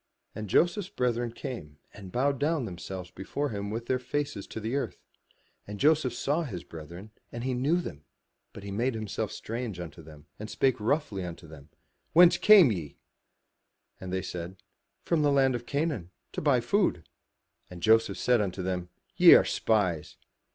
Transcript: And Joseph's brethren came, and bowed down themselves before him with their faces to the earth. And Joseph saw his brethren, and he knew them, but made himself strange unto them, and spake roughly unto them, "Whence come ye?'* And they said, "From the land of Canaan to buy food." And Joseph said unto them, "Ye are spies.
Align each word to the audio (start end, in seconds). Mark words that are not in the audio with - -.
And 0.33 0.49
Joseph's 0.49 0.89
brethren 0.89 1.31
came, 1.31 1.77
and 1.93 2.11
bowed 2.11 2.39
down 2.39 2.65
themselves 2.65 3.11
before 3.11 3.49
him 3.49 3.69
with 3.69 3.85
their 3.85 3.99
faces 3.99 4.47
to 4.47 4.59
the 4.59 4.75
earth. 4.75 4.97
And 5.67 5.79
Joseph 5.79 6.15
saw 6.15 6.41
his 6.41 6.63
brethren, 6.63 7.11
and 7.31 7.43
he 7.43 7.53
knew 7.53 7.79
them, 7.79 8.03
but 8.51 8.63
made 8.63 8.95
himself 8.95 9.31
strange 9.31 9.79
unto 9.79 10.01
them, 10.01 10.25
and 10.39 10.49
spake 10.49 10.79
roughly 10.79 11.23
unto 11.23 11.45
them, 11.47 11.69
"Whence 12.13 12.39
come 12.39 12.71
ye?'* 12.71 12.97
And 13.99 14.11
they 14.11 14.23
said, 14.23 14.55
"From 15.03 15.21
the 15.21 15.31
land 15.31 15.53
of 15.53 15.67
Canaan 15.67 16.09
to 16.31 16.41
buy 16.41 16.61
food." 16.61 17.07
And 17.69 17.83
Joseph 17.83 18.17
said 18.17 18.41
unto 18.41 18.63
them, 18.63 18.89
"Ye 19.15 19.35
are 19.35 19.45
spies. 19.45 20.17